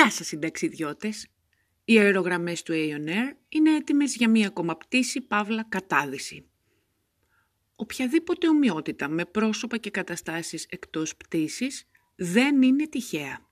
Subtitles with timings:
[0.00, 1.28] Γεια σας συνταξιδιώτες!
[1.84, 6.48] Οι αερογραμμές του Aeon είναι έτοιμες για μία ακόμα πτήση παύλα κατάδυση.
[7.76, 13.48] Οποιαδήποτε ομοιότητα με πρόσωπα και καταστάσεις εκτός πτήσης δεν είναι τυχαία.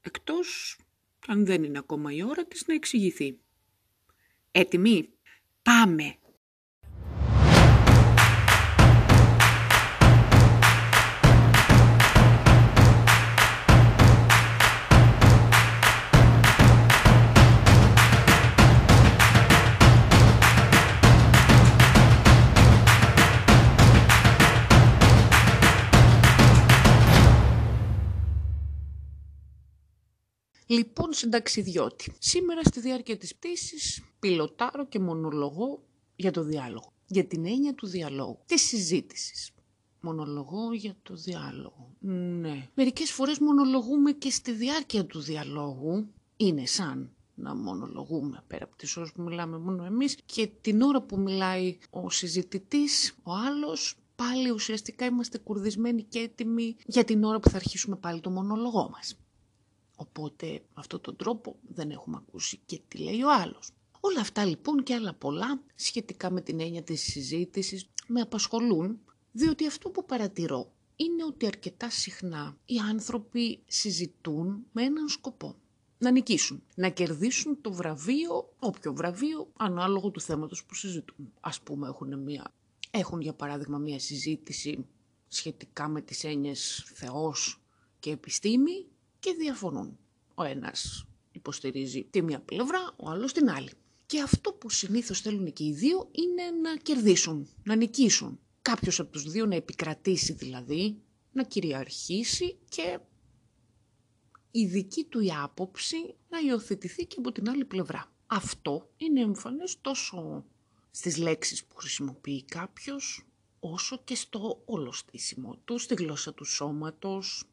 [0.00, 0.78] Εκτός
[1.26, 3.38] αν δεν είναι ακόμα η ώρα της να εξηγηθεί.
[4.50, 5.08] Έτοιμοι;
[5.62, 6.16] Πάμε!
[31.20, 35.82] Συνταξιδιώτη, σήμερα στη διάρκεια της πτήσης πιλωτάρω και μονολογώ
[36.16, 36.92] για το διάλογο.
[37.06, 39.50] Για την έννοια του διαλόγου, της συζήτησης.
[40.00, 41.94] Μονολογώ για το διάλογο.
[42.40, 42.68] Ναι.
[42.74, 46.06] Μερικές φορές μονολογούμε και στη διάρκεια του διαλόγου.
[46.36, 51.02] Είναι σαν να μονολογούμε πέρα από τις ώρες που μιλάμε μόνο εμείς και την ώρα
[51.02, 57.40] που μιλάει ο συζητητής, ο άλλος, πάλι ουσιαστικά είμαστε κουρδισμένοι και έτοιμοι για την ώρα
[57.40, 59.16] που θα αρχίσουμε πάλι το μονολογό μας.
[60.00, 63.70] Οπότε με αυτόν τον τρόπο δεν έχουμε ακούσει και τι λέει ο άλλος.
[64.00, 68.98] Όλα αυτά λοιπόν και άλλα πολλά σχετικά με την έννοια της συζήτησης με απασχολούν
[69.32, 75.54] διότι αυτό που παρατηρώ είναι ότι αρκετά συχνά οι άνθρωποι συζητούν με έναν σκοπό.
[75.98, 81.32] Να νικήσουν, να κερδίσουν το βραβείο, όποιο βραβείο, ανάλογο του θέματος που συζητούν.
[81.40, 82.54] Ας πούμε έχουν, μια,
[82.90, 84.86] έχουν για παράδειγμα μια συζήτηση
[85.28, 87.60] σχετικά με τις έννοιες Θεός
[87.98, 88.86] και επιστήμη
[89.20, 89.98] και διαφωνούν.
[90.34, 93.70] Ο ένας υποστηρίζει τη μία πλευρά, ο άλλος την άλλη.
[94.06, 98.38] Και αυτό που συνήθως θέλουν και οι δύο είναι να κερδίσουν, να νικήσουν.
[98.62, 100.96] Κάποιος από τους δύο να επικρατήσει δηλαδή,
[101.32, 102.98] να κυριαρχήσει και
[104.50, 105.96] η δική του η άποψη
[106.28, 108.12] να υιοθετηθεί και από την άλλη πλευρά.
[108.26, 110.44] Αυτό είναι εμφανές τόσο
[110.90, 113.26] στις λέξεις που χρησιμοποιεί κάποιος,
[113.60, 117.44] όσο και στο όλο στήσιμο του, στη γλώσσα του σώματος,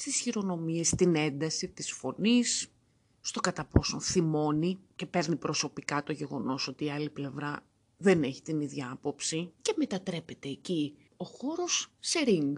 [0.00, 2.72] στις χειρονομίες, στην ένταση της φωνής,
[3.20, 7.64] στο κατά πόσο θυμώνει και παίρνει προσωπικά το γεγονός ότι η άλλη πλευρά
[7.96, 12.52] δεν έχει την ίδια άποψη και μετατρέπεται εκεί ο χώρος σε ring.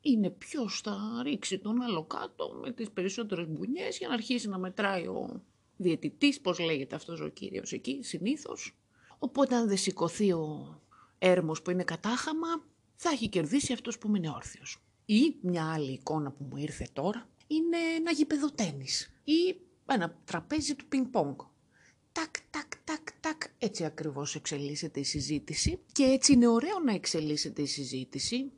[0.00, 4.58] Είναι ποιο θα ρίξει τον άλλο κάτω με τις περισσότερες μπουνιές για να αρχίσει να
[4.58, 5.42] μετράει ο
[5.76, 8.76] διαιτητής, πώς λέγεται αυτός ο κύριος εκεί συνήθως.
[9.18, 10.80] Οπότε αν δεν σηκωθεί ο
[11.18, 12.64] έρμος που είναι κατάχαμα,
[12.96, 14.83] θα έχει κερδίσει αυτός που είναι όρθιος.
[15.04, 19.56] Ή μια άλλη εικόνα που μου ήρθε τώρα είναι ένα γήπεδο τένις ή
[19.86, 21.36] ένα τραπέζι του πινκ πονγκ.
[22.12, 23.42] Τάκ, τάκ, τάκ, τάκ.
[23.58, 28.52] Έτσι ακριβώς εξελίσσεται η συζήτηση και έτσι είναι ωραίο να εξελίσσεται η συζήτηση,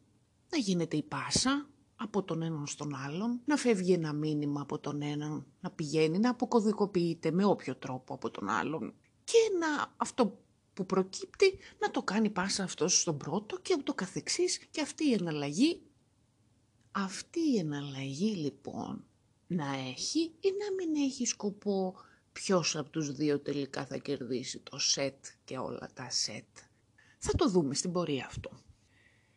[0.50, 5.02] να γίνεται η πάσα από τον έναν στον άλλον, να φεύγει ένα μήνυμα από τον
[5.02, 10.38] έναν, να πηγαίνει, να αποκωδικοποιείται με όποιο τρόπο από τον άλλον και να αυτό
[10.74, 15.12] που προκύπτει να το κάνει πάσα αυτός στον πρώτο και ούτω καθεξής και αυτή η
[15.12, 15.80] εναλλαγή
[16.98, 19.04] αυτή η εναλλαγή λοιπόν
[19.46, 21.94] να έχει ή να μην έχει σκοπό
[22.32, 26.44] ποιος από τους δύο τελικά θα κερδίσει το σετ και όλα τα σετ;
[27.18, 28.50] Θα το δούμε στην πορεία αυτό.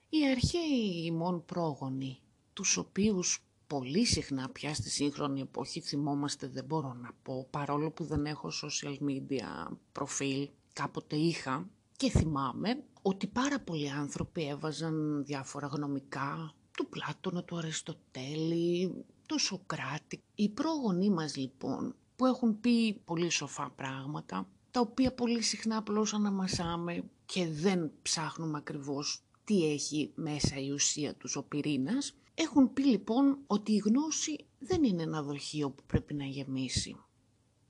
[0.09, 2.19] Οι αρχαίοι ημών πρόγονοι,
[2.53, 8.03] τους οποίους πολύ συχνά πια στη σύγχρονη εποχή θυμόμαστε δεν μπορώ να πω, παρόλο που
[8.03, 15.67] δεν έχω social media προφίλ, κάποτε είχα και θυμάμαι ότι πάρα πολλοί άνθρωποι έβαζαν διάφορα
[15.67, 20.23] γνωμικά, του Πλάτωνα, του Αριστοτέλη, του Σοκράτη.
[20.35, 26.13] Οι πρόγονοί μας λοιπόν που έχουν πει πολύ σοφά πράγματα, τα οποία πολύ συχνά απλώς
[26.13, 32.83] αναμασάμε και δεν ψάχνουμε ακριβώς τι έχει μέσα η ουσία τους ο πυρήνας, έχουν πει
[32.83, 36.95] λοιπόν ότι η γνώση δεν είναι ένα δοχείο που πρέπει να γεμίσει,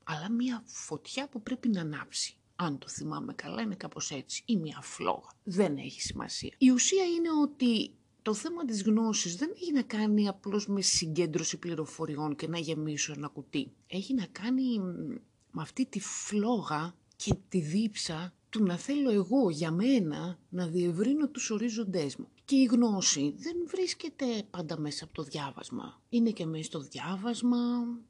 [0.03, 2.33] αλλά μια φωτιά που πρέπει να ανάψει.
[2.55, 5.29] Αν το θυμάμαι καλά είναι κάπως έτσι, ή μια φλόγα.
[5.43, 6.53] Δεν έχει σημασία.
[6.57, 11.57] Η ουσία είναι ότι το θέμα της γνώσης δεν έχει να κάνει απλώς με συγκέντρωση
[11.57, 13.71] πληροφοριών και να γεμίσω ένα κουτί.
[13.87, 14.79] Έχει να κάνει
[15.51, 21.27] με αυτή τη φλόγα και τη δίψα του να θέλω εγώ για μένα να διευρύνω
[21.29, 22.27] τους ορίζοντές μου.
[22.45, 26.01] Και η γνώση δεν βρίσκεται πάντα μέσα από το διάβασμα.
[26.09, 27.57] Είναι και μέσα στο διάβασμα,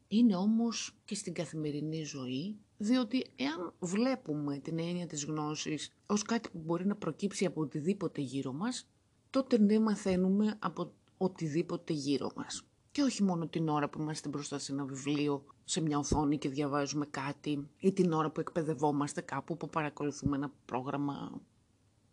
[0.07, 6.49] είναι όμως και στην καθημερινή ζωή, διότι εάν βλέπουμε την έννοια της γνώσης ως κάτι
[6.49, 8.87] που μπορεί να προκύψει από οτιδήποτε γύρω μας,
[9.29, 12.63] τότε δεν μαθαίνουμε από οτιδήποτε γύρω μας.
[12.91, 16.49] Και όχι μόνο την ώρα που είμαστε μπροστά σε ένα βιβλίο, σε μια οθόνη και
[16.49, 21.41] διαβάζουμε κάτι, ή την ώρα που εκπαιδευόμαστε κάπου που παρακολουθούμε ένα πρόγραμμα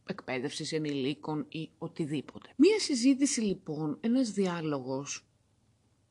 [0.07, 2.49] εκπαίδευσης ενηλίκων ή οτιδήποτε.
[2.57, 5.27] Μία συζήτηση λοιπόν, ένας διάλογος,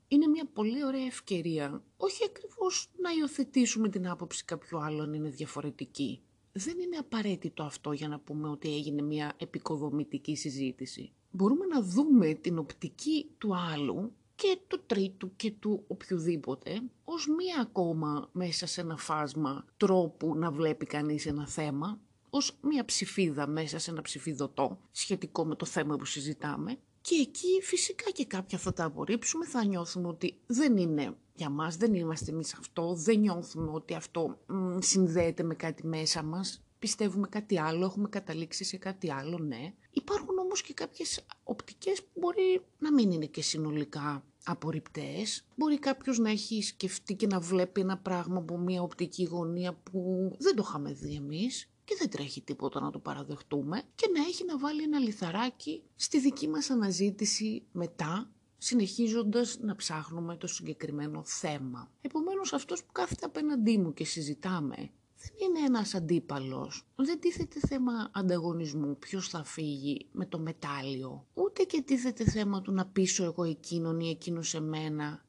[0.07, 5.29] είναι μια πολύ ωραία ευκαιρία, όχι ακριβώς να υιοθετήσουμε την άποψη κάποιου άλλου αν είναι
[5.29, 6.21] διαφορετική.
[6.57, 11.11] Δεν είναι απαραίτητο αυτό για να πούμε ότι έγινε μια επικοδομητική συζήτηση.
[11.31, 17.61] Μπορούμε να δούμε την οπτική του άλλου και του τρίτου και του οποιοδήποτε ως μία
[17.61, 21.99] ακόμα μέσα σε ένα φάσμα τρόπου να βλέπει κανείς ένα θέμα,
[22.29, 27.61] ως μία ψηφίδα μέσα σε ένα ψηφιδωτό σχετικό με το θέμα που συζητάμε και εκεί
[27.61, 32.31] φυσικά και κάποια θα τα απορρίψουμε, θα νιώθουμε ότι δεν είναι για μας, δεν είμαστε
[32.31, 37.85] εμείς αυτό, δεν νιώθουμε ότι αυτό μ, συνδέεται με κάτι μέσα μας, πιστεύουμε κάτι άλλο,
[37.85, 39.73] έχουμε καταλήξει σε κάτι άλλο, ναι.
[39.91, 45.45] Υπάρχουν όμως και κάποιες οπτικές που μπορεί να μην είναι και συνολικά απορριπτές.
[45.55, 50.31] Μπορεί κάποιος να έχει σκεφτεί και να βλέπει ένα πράγμα από μια οπτική γωνία που
[50.39, 54.45] δεν το είχαμε δει εμείς και δεν τρέχει τίποτα να το παραδεχτούμε και να έχει
[54.45, 58.29] να βάλει ένα λιθαράκι στη δική μας αναζήτηση μετά
[58.65, 61.91] συνεχίζοντας να ψάχνουμε το συγκεκριμένο θέμα.
[62.01, 64.75] Επομένως αυτός που κάθεται απέναντί μου και συζητάμε
[65.17, 66.87] δεν είναι ένας αντίπαλος.
[66.95, 71.25] Δεν τίθεται θέμα ανταγωνισμού, ποιος θα φύγει με το μετάλλιο.
[71.33, 75.25] Ούτε και τίθεται θέμα του να πείσω εγώ εκείνον ή εκείνος σε μένα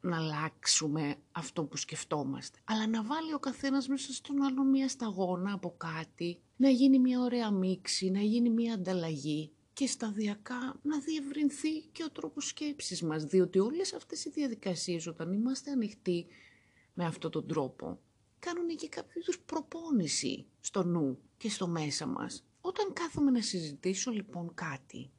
[0.00, 2.58] να αλλάξουμε αυτό που σκεφτόμαστε.
[2.64, 7.20] Αλλά να βάλει ο καθένας μέσα στον άλλο μία σταγόνα από κάτι, να γίνει μια
[7.20, 13.24] ωραία μίξη, να γίνει μια ανταλλαγή και σταδιακά να διευρυνθεί και ο τρόπος σκέψης μας,
[13.24, 16.26] διότι όλες αυτές οι διαδικασίες όταν είμαστε ανοιχτοί
[16.94, 18.00] με αυτόν τον τρόπο,
[18.38, 22.44] κάνουν και κάποιο είδους προπόνηση στο νου και στο μέσα μας.
[22.60, 25.10] Όταν κάθομαι να συζητήσω λοιπόν κάτι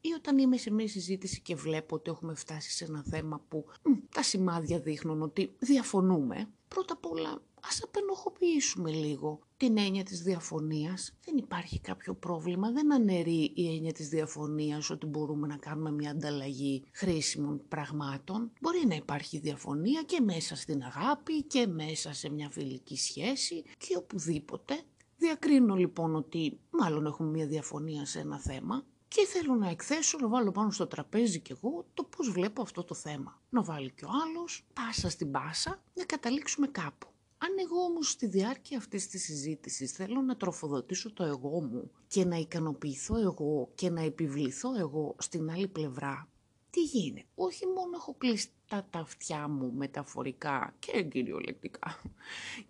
[0.00, 3.64] ή όταν είμαι σε μια συζήτηση και βλέπω ότι έχουμε φτάσει σε ένα θέμα που
[3.82, 10.22] μ, τα σημάδια δείχνουν ότι διαφωνούμε, πρώτα απ' όλα ας απενοχοποιήσουμε λίγο την έννοια της
[10.22, 11.12] διαφωνίας.
[11.24, 16.10] Δεν υπάρχει κάποιο πρόβλημα, δεν αναιρεί η έννοια της διαφωνίας ότι μπορούμε να κάνουμε μια
[16.10, 18.52] ανταλλαγή χρήσιμων πραγμάτων.
[18.60, 23.96] Μπορεί να υπάρχει διαφωνία και μέσα στην αγάπη και μέσα σε μια φιλική σχέση και
[23.96, 24.80] οπουδήποτε.
[25.16, 30.28] Διακρίνω λοιπόν ότι μάλλον έχουμε μια διαφωνία σε ένα θέμα και θέλω να εκθέσω, να
[30.28, 33.40] βάλω πάνω στο τραπέζι κι εγώ το πώς βλέπω αυτό το θέμα.
[33.50, 37.06] Να βάλει κι ο άλλος, πάσα στην πάσα, να καταλήξουμε κάπου.
[37.38, 42.24] Αν εγώ όμως στη διάρκεια αυτής της συζήτησης θέλω να τροφοδοτήσω το εγώ μου και
[42.24, 46.28] να ικανοποιηθώ εγώ και να επιβληθώ εγώ στην άλλη πλευρά,
[46.70, 47.26] τι γίνεται.
[47.34, 52.02] Όχι μόνο έχω κλείσει τα, τα αυτιά μου μεταφορικά και κυριολεκτικά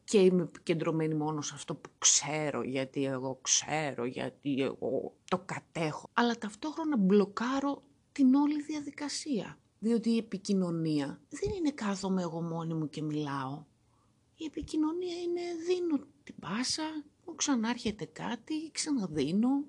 [0.05, 6.11] και είμαι επικεντρωμένη μόνο σε αυτό που ξέρω γιατί εγώ ξέρω, γιατί εγώ το κατέχω,
[6.13, 7.83] αλλά ταυτόχρονα μπλοκάρω
[8.13, 9.59] την όλη διαδικασία.
[9.79, 13.65] Διότι η επικοινωνία δεν είναι κάθομαι εγώ μόνη μου και μιλάω.
[14.37, 19.65] Η επικοινωνία είναι δίνω την πάσα, μου ξανάρχεται κάτι, ξαναδίνω.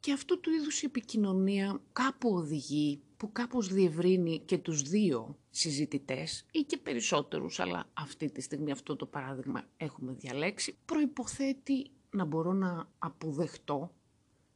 [0.00, 6.46] Και αυτού του είδους η επικοινωνία κάπου οδηγεί, που κάπως διευρύνει και τους δύο συζητητές
[6.52, 12.52] ή και περισσότερους, αλλά αυτή τη στιγμή αυτό το παράδειγμα έχουμε διαλέξει, προϋποθέτει να μπορώ
[12.52, 13.92] να αποδεχτώ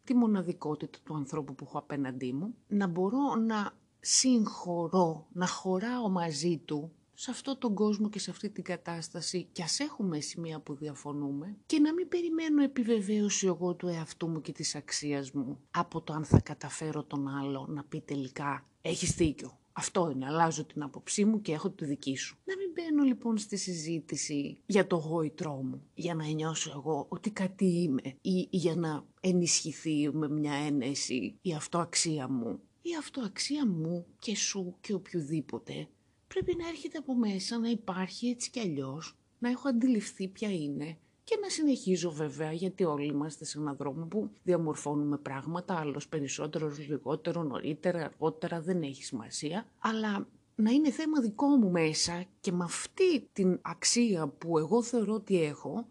[0.04, 6.58] τη μοναδικότητα του ανθρώπου που έχω απέναντί μου, να μπορώ να συγχωρώ, να χωράω μαζί
[6.58, 10.74] του σε αυτό τον κόσμο και σε αυτή την κατάσταση και ας έχουμε σημεία που
[10.74, 16.00] διαφωνούμε και να μην περιμένω επιβεβαίωση εγώ του εαυτού μου και της αξίας μου από
[16.00, 19.58] το αν θα καταφέρω τον άλλο να πει τελικά έχεις δίκιο.
[19.72, 22.38] Αυτό είναι, αλλάζω την άποψή μου και έχω τη δική σου.
[22.44, 27.30] Να μην μπαίνω λοιπόν στη συζήτηση για το γόητρό μου, για να νιώσω εγώ ότι
[27.30, 32.60] κάτι είμαι ή για να ενισχυθεί με μια ένεση η αυτοαξία μου.
[32.82, 35.88] Η αυτοαξία μου και σου και οποιοδήποτε
[36.26, 40.98] πρέπει να έρχεται από μέσα, να υπάρχει έτσι κι αλλιώς, να έχω αντιληφθεί ποια είναι
[41.26, 46.78] και να συνεχίζω βέβαια γιατί όλοι είμαστε σε έναν δρόμο που διαμορφώνουμε πράγματα, άλλος περισσότερος,
[46.88, 52.64] λιγότερο, νωρίτερα, αργότερα, δεν έχει σημασία, αλλά να είναι θέμα δικό μου μέσα και με
[52.64, 55.86] αυτή την αξία που εγώ θεωρώ ότι έχω,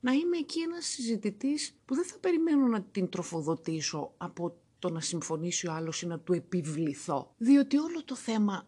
[0.00, 5.00] να είμαι εκεί ένας συζητητής που δεν θα περιμένω να την τροφοδοτήσω από το να
[5.00, 7.34] συμφωνήσει ο άλλος ή να του επιβληθώ.
[7.38, 8.66] Διότι όλο το θέμα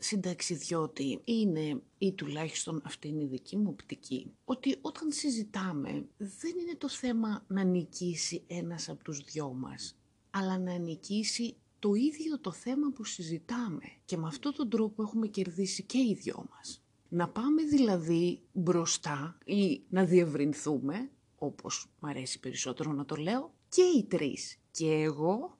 [0.00, 6.74] συνταξιδιώτη είναι, ή τουλάχιστον αυτή είναι η δική μου οπτική, ότι όταν συζητάμε δεν είναι
[6.78, 9.98] το θέμα να νικήσει ένας από τους δυο μας,
[10.30, 13.84] αλλά να νικήσει το ίδιο το θέμα που συζητάμε.
[14.04, 16.82] Και με αυτόν τον τρόπο έχουμε κερδίσει και οι δυο μας.
[17.08, 23.82] Να πάμε δηλαδή μπροστά ή να διευρυνθούμε, όπως μου αρέσει περισσότερο να το λέω, και
[23.82, 24.58] οι τρεις.
[24.70, 25.58] Και εγώ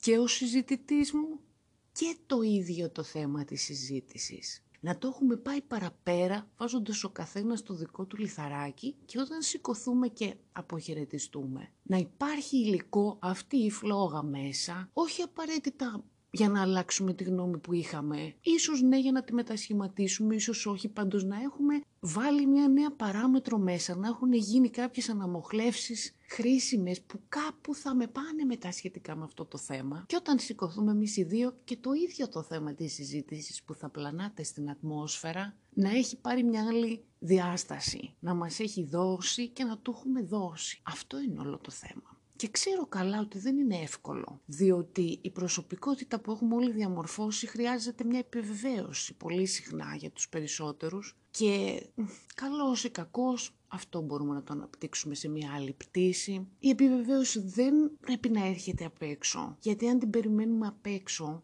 [0.00, 1.40] και ο συζητητής μου
[1.92, 4.62] και το ίδιο το θέμα της συζήτησης.
[4.80, 10.08] Να το έχουμε πάει παραπέρα βάζοντας ο καθένας το δικό του λιθαράκι και όταν σηκωθούμε
[10.08, 11.68] και αποχαιρετιστούμε.
[11.82, 17.72] Να υπάρχει υλικό αυτή η φλόγα μέσα, όχι απαραίτητα για να αλλάξουμε τη γνώμη που
[17.72, 18.34] είχαμε.
[18.40, 23.58] Ίσως ναι για να τη μετασχηματίσουμε, ίσως όχι, πάντως να έχουμε βάλει μια νέα παράμετρο
[23.58, 29.24] μέσα, να έχουν γίνει κάποιες αναμοχλεύσεις χρήσιμες που κάπου θα με πάνε μετά σχετικά με
[29.24, 30.04] αυτό το θέμα.
[30.08, 33.88] Και όταν σηκωθούμε εμείς οι δύο και το ίδιο το θέμα της συζήτησης που θα
[33.88, 39.78] πλανάτε στην ατμόσφαιρα, να έχει πάρει μια άλλη διάσταση, να μας έχει δώσει και να
[39.78, 40.80] του έχουμε δώσει.
[40.82, 42.20] Αυτό είναι όλο το θέμα.
[42.42, 48.04] Και ξέρω καλά ότι δεν είναι εύκολο, διότι η προσωπικότητα που έχουμε όλοι διαμορφώσει χρειάζεται
[48.04, 51.82] μια επιβεβαίωση πολύ συχνά για τους περισσότερους και
[52.34, 56.48] καλός ή κακός αυτό μπορούμε να το αναπτύξουμε σε μια άλλη πτήση.
[56.58, 61.42] Η επιβεβαίωση δεν πρέπει να έρχεται απ' έξω, γιατί αν την περιμένουμε απ' έξω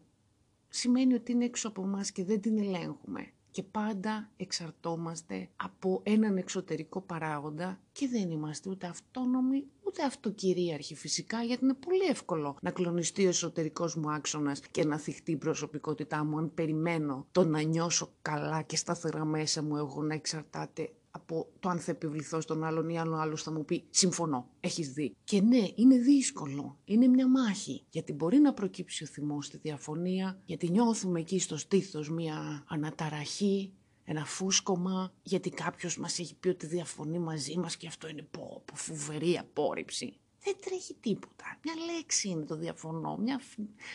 [0.69, 6.37] σημαίνει ότι είναι έξω από εμάς και δεν την ελέγχουμε και πάντα εξαρτόμαστε από έναν
[6.37, 12.71] εξωτερικό παράγοντα και δεν είμαστε ούτε αυτόνομοι ούτε αυτοκυρίαρχοι φυσικά γιατί είναι πολύ εύκολο να
[12.71, 17.61] κλονιστεί ο εσωτερικός μου άξονας και να θυχτεί η προσωπικότητά μου αν περιμένω το να
[17.61, 22.63] νιώσω καλά και σταθερά μέσα μου εγώ να εξαρτάται από το αν θα επιβληθώ στον
[22.63, 25.15] άλλον ή άλλο άλλος θα μου πει συμφωνώ, έχεις δει.
[25.23, 30.41] Και ναι, είναι δύσκολο, είναι μια μάχη, γιατί μπορεί να προκύψει ο θυμός στη διαφωνία,
[30.45, 33.73] γιατί νιώθουμε εκεί στο στήθος μια αναταραχή,
[34.03, 38.63] ένα φούσκωμα, γιατί κάποιος μας έχει πει ότι διαφωνεί μαζί μας και αυτό είναι πω,
[38.65, 40.19] πω φοβερή απόρριψη.
[40.43, 41.59] Δεν τρέχει τίποτα.
[41.63, 43.41] Μια λέξη είναι το διαφωνώ, μια,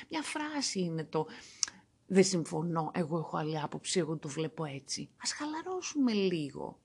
[0.09, 1.27] μια φράση είναι το
[2.07, 5.09] δεν συμφωνώ, εγώ έχω άλλη άποψη, εγώ το βλέπω έτσι.
[5.23, 6.79] Ας χαλαρώσουμε λίγο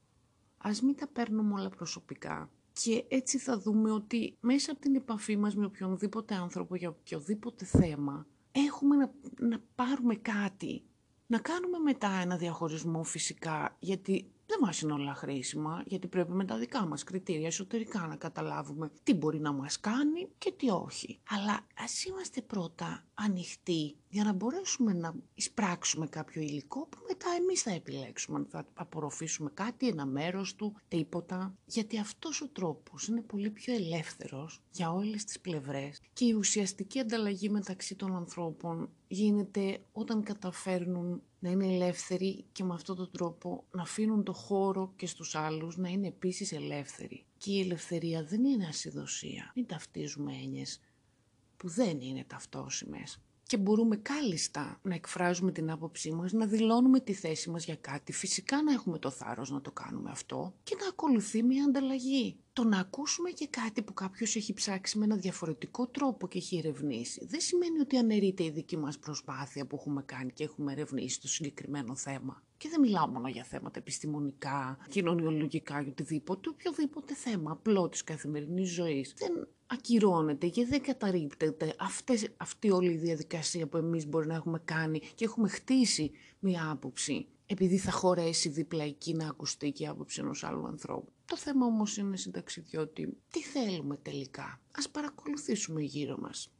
[0.62, 2.50] ας μην τα παίρνουμε όλα προσωπικά.
[2.84, 7.66] Και έτσι θα δούμε ότι μέσα από την επαφή μας με οποιονδήποτε άνθρωπο για οποιοδήποτε
[7.66, 10.84] θέμα, έχουμε να, να πάρουμε κάτι.
[11.28, 16.46] Να κάνουμε μετά ένα διαχωρισμό φυσικά, γιατί δεν μας είναι όλα χρήσιμα, γιατί πρέπει με
[16.46, 21.20] τα δικά μας κριτήρια εσωτερικά να καταλάβουμε τι μπορεί να μας κάνει και τι όχι.
[21.30, 27.62] Αλλά ας είμαστε πρώτα ανοιχτοί για να μπορέσουμε να εισπράξουμε κάποιο υλικό που μετά εμείς
[27.62, 31.56] θα επιλέξουμε αν θα απορροφήσουμε κάτι, ένα μέρος του, τίποτα.
[31.66, 37.00] Γιατί αυτός ο τρόπος είναι πολύ πιο ελεύθερος για όλες τις πλευρές και η ουσιαστική
[37.00, 43.64] ανταλλαγή μεταξύ των ανθρώπων γίνεται όταν καταφέρνουν να είναι ελεύθεροι και με αυτόν τον τρόπο
[43.72, 47.26] να αφήνουν το χώρο και στους άλλους να είναι επίσης ελεύθεροι.
[47.38, 49.52] Και η ελευθερία δεν είναι ασυδοσία.
[49.56, 50.80] Μην ταυτίζουμε έννοιες
[51.58, 57.14] που δεν είναι ταυτόσιμες και μπορούμε κάλλιστα να εκφράζουμε την άποψή μας, να δηλώνουμε τη
[57.14, 60.88] θέση μας για κάτι, φυσικά να έχουμε το θάρρος να το κάνουμε αυτό και να
[60.88, 62.38] ακολουθεί μια ανταλλαγή.
[62.54, 66.58] Το να ακούσουμε και κάτι που κάποιος έχει ψάξει με ένα διαφορετικό τρόπο και έχει
[66.58, 71.22] ερευνήσει, δεν σημαίνει ότι αναιρείται η δική μας προσπάθεια που έχουμε κάνει και έχουμε ερευνήσει
[71.22, 72.44] το συγκεκριμένο θέμα.
[72.58, 78.70] Και δεν μιλάω μόνο για θέματα επιστημονικά, κοινωνιολογικά ή οτιδήποτε, οποιοδήποτε θέμα απλό της καθημερινής
[78.70, 79.14] ζωής.
[79.18, 84.62] Δεν ακυρώνεται και δεν καταρρύπτεται αυτές, αυτή όλη η διαδικασία που εμείς μπορεί να έχουμε
[84.66, 89.88] κάνει και έχουμε χτίσει μία άποψη επειδή θα χωρέσει δίπλα εκεί να ακουστεί και η
[89.88, 91.12] άποψη ενός άλλου ανθρώπου.
[91.26, 93.18] Το θέμα όμως είναι συνταξιδιώτη.
[93.30, 96.52] Τι θέλουμε τελικά; Ας παρακολουθήσουμε γύρω μας.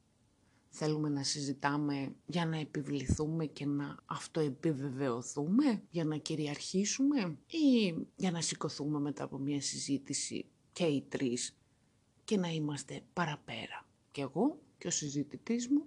[0.70, 8.42] Θέλουμε να συζητάμε για να επιβληθούμε και να αυτοεπιβεβαιωθούμε, για να κυριαρχήσουμε ή για να
[8.42, 11.58] σηκωθούμε μετά από μια συζήτηση και οι τρεις
[12.30, 13.86] και να είμαστε παραπέρα.
[14.12, 15.86] Και εγώ και ο συζητητής μου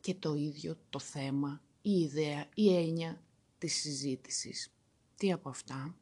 [0.00, 3.22] και το ίδιο το θέμα, η ιδέα, η έννοια
[3.58, 4.74] της συζήτησης.
[5.16, 5.96] Τι από αυτά;